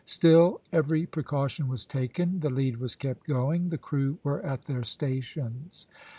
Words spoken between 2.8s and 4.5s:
kept going, the crew were